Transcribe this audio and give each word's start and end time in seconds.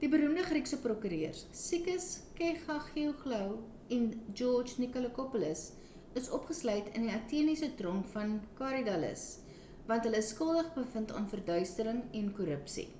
die 0.00 0.08
beroemde 0.14 0.42
griekse 0.48 0.78
prokureurs 0.86 1.38
sakis 1.60 2.08
kechagioglou 2.40 3.46
en 3.98 4.04
george 4.40 4.82
nikolakopoulos 4.84 5.62
is 6.24 6.28
opgesluit 6.40 6.90
in 7.00 7.06
die 7.08 7.14
ateniese 7.20 7.68
tronk 7.82 8.10
van 8.18 8.34
korydallus 8.60 9.26
want 9.92 10.10
hulle 10.10 10.24
is 10.26 10.32
skuldig 10.36 10.72
bevind 10.80 11.14
aan 11.22 11.30
verduistering 11.36 12.04
en 12.20 12.28
korrupsie 12.42 12.90